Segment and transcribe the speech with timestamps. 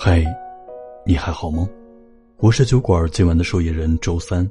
[0.00, 0.24] 嗨，
[1.04, 1.68] 你还好吗？
[2.36, 4.48] 我是酒馆今晚的受益人周三，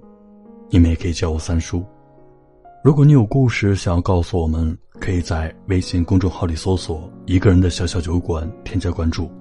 [0.70, 1.86] 你们也可以叫我三叔。
[2.84, 9.32] 如果你有故事想要告诉我们，可以在微信公众号里搜索“一个人的小小酒馆”，添加关注。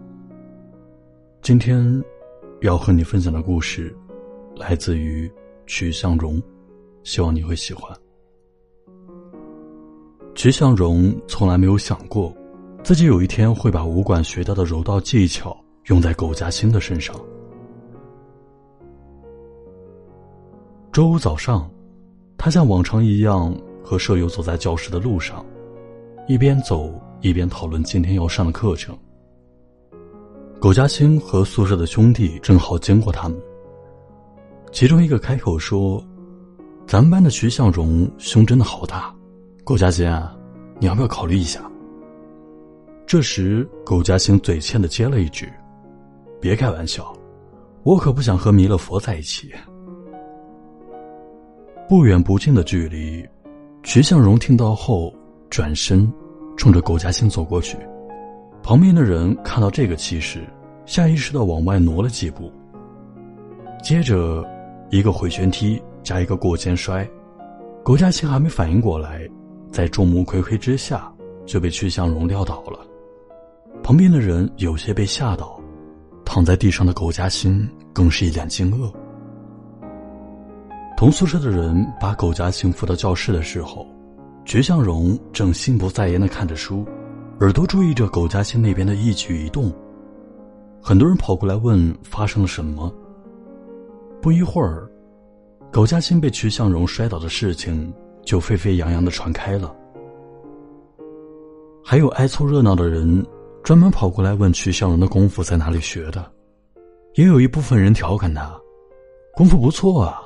[1.43, 1.85] 今天
[2.61, 3.93] 要和你分享的故事
[4.55, 5.29] 来自于
[5.67, 6.41] 曲向荣，
[7.03, 7.93] 希望你会喜欢。
[10.37, 12.33] 曲向荣从来没有想过，
[12.85, 15.61] 自己有一天会把武馆学到的柔道技巧。
[15.87, 17.15] 用在苟家兴的身上。
[20.93, 21.71] 周五早上，
[22.39, 23.55] 他像往常一样
[23.85, 25.45] 和舍友走在教室的路上，
[26.27, 28.97] 一边走一边讨论今天要上的课程。
[30.59, 33.39] 苟家兴和宿舍的兄弟正好经过他们，
[34.73, 36.03] 其中一个开口说
[36.89, 39.15] ：“咱们班的徐向荣胸真的好大，
[39.63, 40.11] 苟家兴，
[40.81, 41.63] 你要不要考虑一下？”
[43.07, 45.49] 这时，苟家兴嘴欠的接了一句。
[46.41, 47.13] 别开玩笑，
[47.83, 49.51] 我可不想和弥勒佛在一起。
[51.89, 53.27] 不远不近的距离，
[53.83, 55.15] 徐向荣听到后
[55.49, 56.13] 转身，
[56.57, 57.77] 冲着苟家兴走过去。
[58.63, 60.45] 旁边的人看到这个气势，
[60.85, 62.53] 下意识的往外挪了几步。
[63.83, 64.45] 接着，
[64.91, 67.09] 一个回旋踢加一个过肩摔，
[67.85, 69.21] 苟家兴还没反应过来，
[69.71, 71.13] 在众目睽睽之下
[71.45, 72.81] 就被徐向荣撂倒了。
[73.83, 75.56] 旁边的人有些被吓到。
[76.27, 78.93] 躺在地上的苟家兴更是一脸惊愕。
[80.97, 83.87] 同宿舍的人把苟家兴扶到教室的时候，
[84.45, 86.85] 徐向荣正心不在焉的看着书，
[87.41, 89.73] 耳朵注意着苟家兴那边的一举一动。
[90.83, 92.93] 很多人跑过来问发生了什么。
[94.21, 94.91] 不一会儿，
[95.71, 97.93] 苟家兴被徐向荣摔倒的事情
[98.25, 99.75] 就沸沸扬扬的传开了。
[101.85, 103.25] 还有爱凑热闹的人。
[103.67, 106.31] 专门跑过来问曲向荣的功夫在哪里学的，
[107.15, 108.57] 也有一部分人调侃他
[109.35, 110.23] ：“功夫不错啊，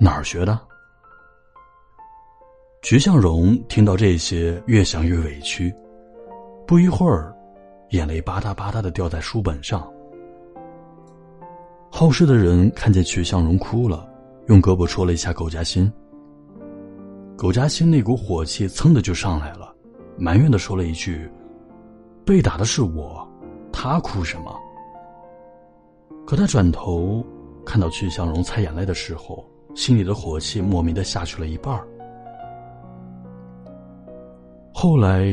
[0.00, 0.58] 哪儿学的？”
[2.80, 5.70] 曲向荣听到这些，越想越委屈，
[6.66, 7.30] 不一会儿，
[7.90, 9.86] 眼泪吧嗒吧嗒的掉在书本上。
[11.90, 14.08] 好事的人看见曲向荣哭了，
[14.46, 15.92] 用胳膊戳了一下苟家兴。
[17.36, 19.76] 苟家兴那股火气噌的就上来了，
[20.16, 21.30] 埋怨的说了一句。
[22.28, 23.26] 被打的是我，
[23.72, 24.54] 他哭什么？
[26.26, 27.24] 可他转头
[27.64, 29.42] 看到曲向荣擦眼泪的时候，
[29.74, 31.82] 心里的火气莫名的下去了一半
[34.74, 35.24] 后来，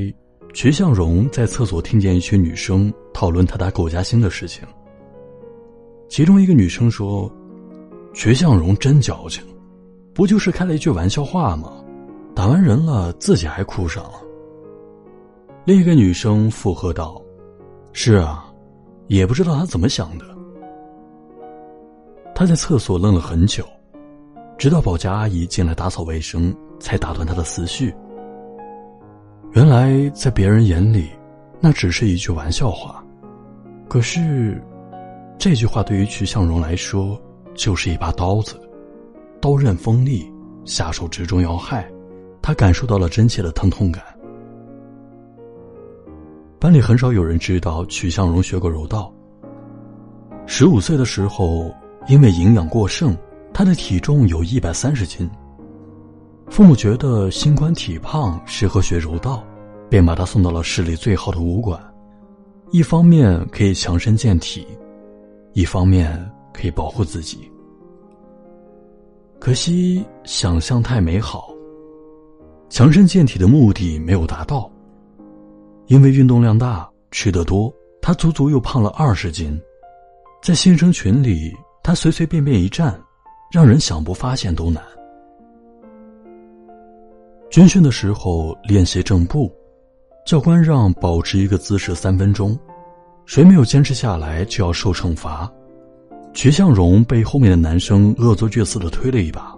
[0.53, 4.65] 曲向荣在厕所听见一群女生讨论他打苟家兴的事情。
[6.07, 7.29] 其中一个女生说
[8.15, 9.43] ：“曲向荣真矫情，
[10.13, 11.73] 不就是开了一句玩笑话吗？
[12.33, 14.13] 打完人了，自己还哭上了。”
[15.65, 17.19] 另一个女生附和道
[17.91, 18.45] ：“是啊，
[19.07, 20.25] 也不知道他怎么想的。”
[22.35, 23.65] 他在厕所愣了很久，
[24.59, 27.91] 直到保洁阿姨进来打扫卫生，才打断他的思绪。
[29.53, 31.09] 原来在别人眼里，
[31.59, 33.03] 那只是一句玩笑话，
[33.87, 34.61] 可是，
[35.39, 37.19] 这句话对于曲向荣来说，
[37.55, 38.61] 就是一把刀子，
[39.41, 40.31] 刀刃锋利，
[40.63, 41.91] 下手直中要害，
[42.39, 44.03] 他感受到了真切的疼痛感。
[46.65, 49.13] 班里很少有人知道曲向荣学过柔道。
[50.47, 51.71] 十五岁的时候，
[52.07, 53.15] 因为营养过剩，
[53.53, 55.29] 他的体重有一百三十斤。
[56.49, 59.43] 父母觉得心宽体胖适合学柔道，
[59.91, 61.79] 便把他送到了市里最好的武馆，
[62.71, 64.65] 一方面可以强身健体，
[65.53, 66.19] 一方面
[66.51, 67.47] 可以保护自己。
[69.39, 71.47] 可惜想象太美好，
[72.69, 74.67] 强身健体的目的没有达到。
[75.87, 79.59] 因为运动量大，吃得多，他足足又胖了二十斤。
[80.41, 82.99] 在新生群里，他随随便便一站，
[83.51, 84.83] 让人想不发现都难。
[87.51, 89.51] 军训的时候练习正步，
[90.25, 92.57] 教官让保持一个姿势三分钟，
[93.25, 95.51] 谁没有坚持下来就要受惩罚。
[96.33, 99.55] 徐向荣被后面的男生恶作剧似的推了一把，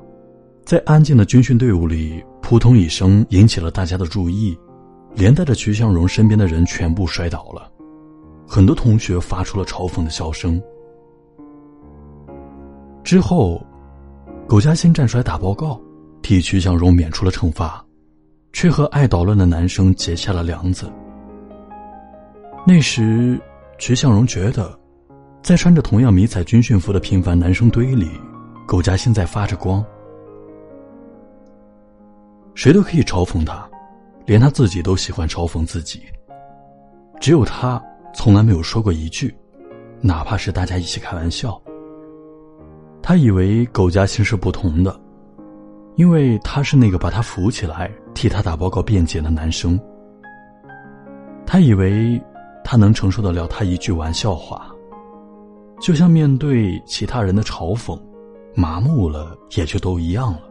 [0.66, 4.56] 在安静的军训队伍里，扑通一声引起了大家的注意。
[5.18, 7.72] 连带着曲向荣身边的人全部摔倒了，
[8.48, 10.62] 很多同学发出了嘲讽的笑声。
[13.04, 13.60] 之后，
[14.48, 15.82] 苟家兴站出来打报告，
[16.22, 17.84] 替曲向荣免除了惩罚，
[18.54, 20.88] 却和爱捣乱的男生结下了梁子。
[22.64, 23.42] 那时，
[23.80, 24.80] 曲向荣觉得，
[25.42, 28.08] 在穿着同样迷彩军训服的平凡男生堆里，
[28.68, 29.84] 苟家兴在发着光，
[32.54, 33.68] 谁都可以嘲讽他。
[34.28, 36.04] 连他自己都喜欢嘲讽自己，
[37.18, 37.82] 只有他
[38.14, 39.34] 从来没有说过一句
[40.02, 41.60] ：“哪怕是大家一起开玩笑。
[43.02, 45.00] 他以为苟家欣是不同的，
[45.96, 49.80] 因为他是那个把他扶起来、替他打报告辩解的男生。
[51.46, 52.22] 他以为
[52.66, 54.70] 他能承受得了他一句玩笑话，
[55.80, 57.98] 就像面对其他人的嘲讽，
[58.54, 60.42] 麻木了也就都一样了。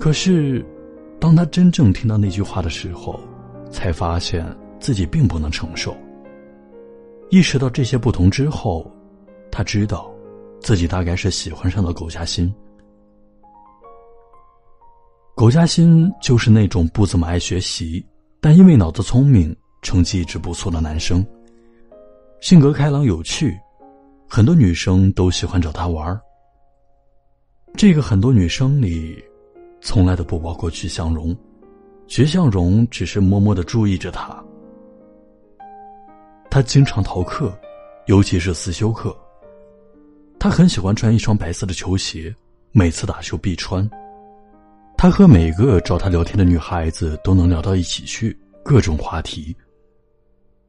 [0.00, 0.66] 可是，
[1.20, 3.18] 当他真正听到那句话的时候，
[3.70, 4.46] 才发现
[4.80, 5.96] 自己并不能承受。
[7.30, 8.90] 意识到这些不同之后，
[9.50, 10.10] 他知道，
[10.60, 12.52] 自己大概是喜欢上了苟家欣。
[15.34, 18.04] 苟家欣就是那种不怎么爱学习，
[18.40, 21.24] 但因为脑子聪明、成绩一直不错的男生。
[22.40, 23.56] 性格开朗有趣，
[24.28, 26.20] 很多女生都喜欢找他玩儿
[27.74, 29.22] 这个很多女生里，
[29.80, 31.36] 从来都不包括曲向荣。
[32.06, 34.42] 曲向荣只是默默的注意着他。
[36.50, 37.52] 他经常逃课，
[38.06, 39.14] 尤其是思修课。
[40.38, 42.34] 他很喜欢穿一双白色的球鞋，
[42.72, 43.88] 每次打球必穿。
[44.96, 49.54] 他和每个找他聊天的女孩子都能聊到一起去，各种话题。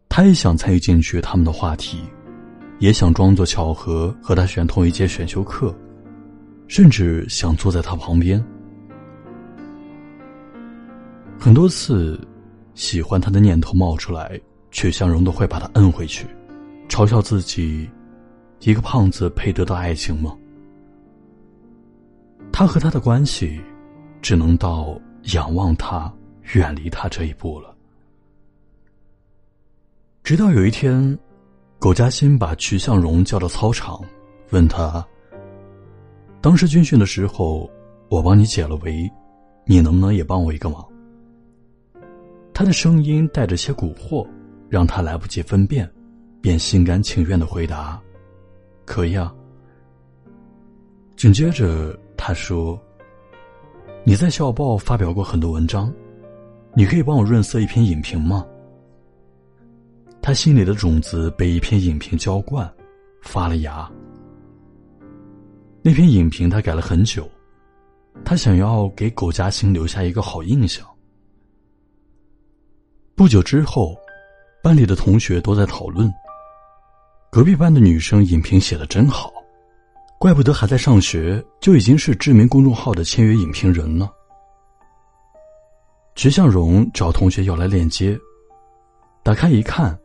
[0.10, 2.00] 他也想参与进去他们的话题，
[2.80, 5.74] 也想装作巧合和他选同一节选修课，
[6.68, 8.44] 甚至想坐在他旁边。
[11.40, 12.20] 很多次，
[12.76, 14.40] 喜欢他的念头冒出来。
[14.72, 16.28] 曲向荣都会把他摁回去，
[16.88, 17.90] 嘲笑自己，
[18.60, 20.38] 一个胖子配得到爱情吗？
[22.52, 23.60] 他和他的关系，
[24.22, 24.96] 只能到
[25.34, 26.14] 仰望他、
[26.54, 27.76] 远离他这一步了。
[30.22, 31.18] 直到有一天，
[31.80, 34.00] 苟家欣把曲向荣叫到操场，
[34.52, 35.04] 问他
[36.42, 37.68] ：“当时军训的时候，
[38.08, 39.10] 我帮你解了围，
[39.66, 40.86] 你能不能也帮我一个忙？”
[42.60, 44.28] 他的声音带着些蛊惑。
[44.68, 45.90] 让他来不及分辨，
[46.42, 48.00] 便心甘情愿的回答
[48.86, 49.34] ：“可以啊。”
[51.16, 52.78] 紧接着他说
[54.04, 55.92] ：“你在校报发表过很多文章，
[56.76, 58.46] 你可以帮我润色一篇影评吗？”
[60.22, 62.70] 他心里的种子被一篇影评浇灌，
[63.24, 63.90] 发了芽。
[65.82, 67.26] 那篇影评他改了很久，
[68.26, 70.86] 他想要给苟嘉欣留下一个好印象。
[73.20, 73.94] 不久之后。
[74.62, 76.10] 班里的同学都在讨论，
[77.30, 79.32] 隔壁班的女生影评写的真好，
[80.18, 84.10] 怪不得还在上学就已经是知名公众号的签约影评人呢。
[86.16, 88.18] 徐向荣找同学要来链接，
[89.24, 89.98] 打开一看，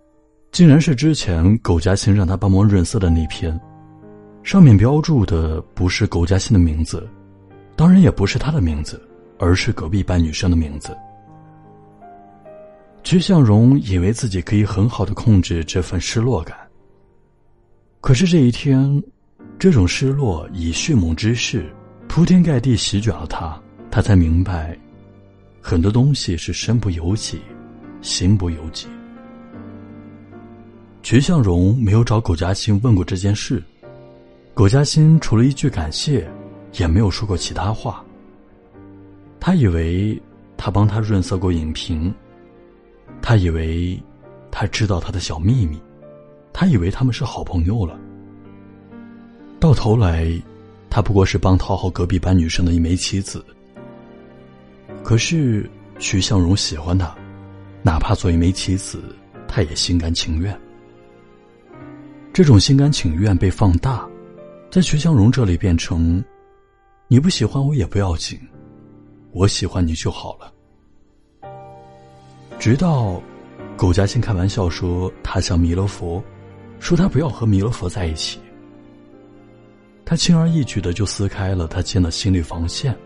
[0.53, 3.61] 竟然是之前苟家欣让他帮忙润色的那篇，
[4.43, 7.09] 上面标注的不是苟家欣的名字，
[7.77, 9.01] 当然也不是他的名字，
[9.39, 10.97] 而是隔壁班女生的名字。
[13.05, 16.57] 曲向荣以为自己可以很好的控制这份失落感，
[18.01, 19.03] 可是这一天，
[19.59, 21.71] 这种失落以迅猛之势
[22.09, 23.61] 铺天盖地席卷了他，
[23.91, 24.77] 他才明白，
[25.61, 27.39] 很多东西是身不由己，
[28.01, 28.89] 心不由己。
[31.03, 33.63] 曲向荣没有找苟家欣问过这件事，
[34.55, 36.27] 苟家欣除了一句感谢，
[36.79, 38.03] 也没有说过其他话。
[39.39, 40.19] 他以为
[40.57, 42.13] 他帮他润色过影评。
[43.23, 44.01] 他以为，
[44.51, 45.81] 他知道他的小秘密，
[46.53, 47.99] 他以为他们是好朋友了。
[49.59, 50.31] 到头来，
[50.91, 53.45] 他不过是帮讨好隔壁班女生的一枚棋子。
[55.03, 55.69] 可是，
[55.99, 57.15] 徐向荣喜欢他，
[57.83, 59.03] 哪怕做一枚棋子，
[59.49, 60.59] 他也心甘情愿。
[62.33, 64.09] 这种心甘情愿被放大，
[64.71, 66.25] 在徐向荣这里变成：
[67.09, 68.39] 你不喜欢我也不要紧，
[69.33, 70.54] 我喜欢你就好了。
[72.59, 73.21] 直到，
[73.77, 76.23] 苟嘉欣开玩笑说他像弥勒佛，
[76.81, 78.39] 说他不要和弥勒佛在一起。
[80.05, 82.97] 他轻而易举的就撕开了他建的心理防线，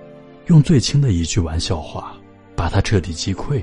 [0.47, 2.15] 用最轻的一句玩笑话，
[2.55, 3.63] 把他彻底击溃。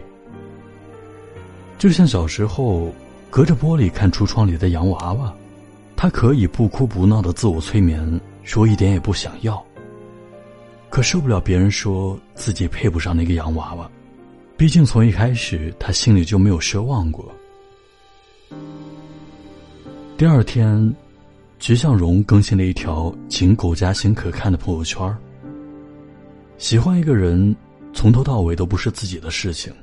[1.78, 2.94] 就像小时候
[3.30, 5.34] 隔着玻璃看橱窗里的洋娃娃，
[5.96, 9.64] 他可以不哭不闹的自我催眠，说一点也不想要。
[10.90, 13.90] 可受不了别人说自己配不上那个洋娃娃。
[14.58, 17.30] 毕竟从一开始，他心里就没有奢望过。
[20.18, 20.96] 第二天，
[21.60, 25.14] 徐向荣更新了一条仅苟家欣可看的朋友圈
[26.58, 27.54] 喜欢一个人，
[27.92, 29.74] 从头到尾都不是自己的事情，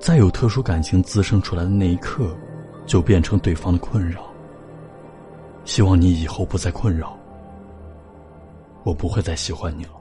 [0.00, 2.36] 在有特殊感情滋生出来的那一刻，
[2.84, 4.28] 就变成对方的困扰。
[5.64, 7.16] 希望你以后不再困扰，
[8.82, 9.97] 我不会再喜欢你了。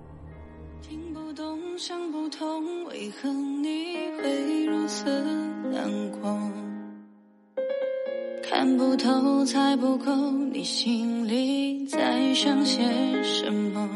[8.50, 10.16] 看不透，猜不透，
[10.54, 12.82] 你心里在想些
[13.22, 13.90] 什么？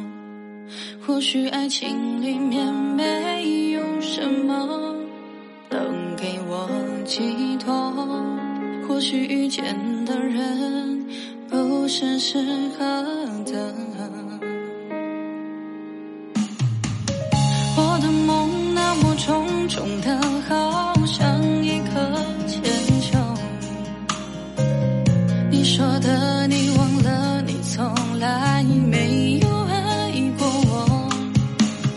[1.06, 4.96] 或许爱情里面没有什么
[5.70, 6.70] 能给我
[7.06, 7.74] 寄托，
[8.88, 9.64] 或许遇见
[10.06, 11.06] 的人
[11.50, 12.38] 不是适
[12.78, 12.86] 合
[13.46, 13.74] 的。
[17.78, 22.00] 我的梦那么重重的，好像一颗
[25.74, 31.10] 说的，你忘了，你从来没有爱过我。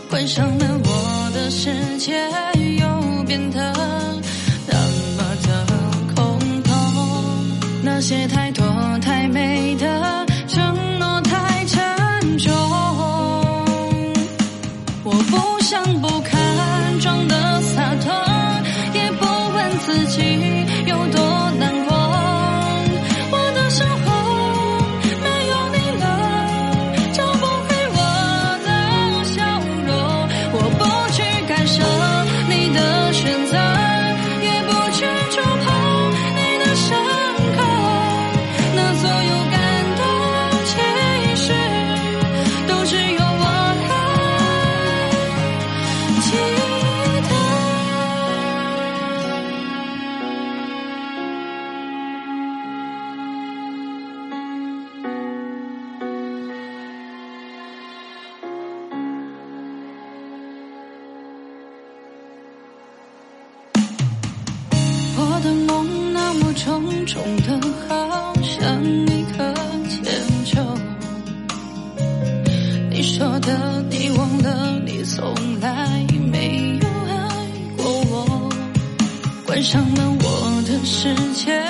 [0.09, 2.13] 关上了我的世界，
[2.79, 3.73] 又变得
[4.65, 4.77] 那
[5.17, 5.65] 么的
[6.15, 6.71] 空洞。
[7.83, 8.65] 那些太多
[9.01, 12.53] 太美的承诺太沉重，
[15.03, 15.94] 我不想
[67.05, 69.53] 重的，好像一颗
[69.87, 70.03] 铅
[70.43, 70.59] 球。
[72.89, 77.47] 你说的，你忘了，你从来没有爱
[77.77, 78.49] 过我。
[79.45, 81.64] 关上了我的世界，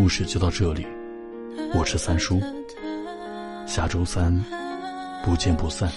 [0.00, 0.86] 故事就到这里，
[1.74, 2.40] 我是三叔，
[3.66, 4.32] 下周三
[5.24, 5.90] 不见不散。